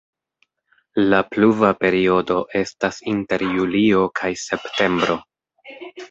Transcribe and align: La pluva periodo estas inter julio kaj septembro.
La 1.09 1.17
pluva 1.33 1.67
periodo 1.83 2.37
estas 2.59 2.97
inter 3.11 3.45
julio 3.49 4.01
kaj 4.21 4.31
septembro. 4.45 5.19